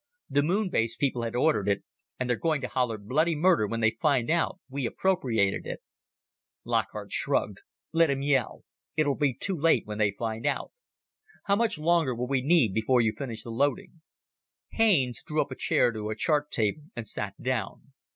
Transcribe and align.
The 0.31 0.41
Moon 0.41 0.69
base 0.69 0.95
people 0.95 1.21
had 1.21 1.35
ordered 1.35 1.69
it, 1.69 1.83
and 2.19 2.27
they're 2.27 2.35
going 2.35 2.59
to 2.61 2.67
holler 2.67 2.97
bloody 2.97 3.35
murder 3.35 3.67
when 3.67 3.81
they 3.81 3.91
find 4.01 4.31
out 4.31 4.59
we 4.67 4.87
appropriated 4.87 5.67
it." 5.67 5.83
Lockhart 6.65 7.11
shrugged. 7.11 7.59
"Let 7.91 8.09
'em 8.09 8.23
yell. 8.23 8.63
It'll 8.97 9.13
be 9.13 9.31
too 9.35 9.55
late 9.55 9.85
when 9.85 9.99
they 9.99 10.09
find 10.09 10.47
out. 10.47 10.71
How 11.43 11.55
much 11.55 11.77
longer 11.77 12.15
will 12.15 12.25
we 12.27 12.41
need 12.41 12.73
before 12.73 12.99
you 13.01 13.13
finish 13.15 13.43
the 13.43 13.51
loading?" 13.51 14.01
Haines 14.71 15.21
drew 15.21 15.39
a 15.45 15.55
chair 15.55 15.89
up 15.89 15.93
to 15.93 16.07
the 16.09 16.15
chart 16.17 16.49
table 16.49 16.81
and 16.95 17.07
sat 17.07 17.39
down. 17.39 17.93